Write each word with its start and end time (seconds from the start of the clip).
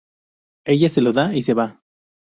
Ella 0.65 0.89
se 0.89 0.99
lo 0.99 1.13
da 1.13 1.35
y 1.35 1.43
se 1.43 1.53
va. 1.53 1.79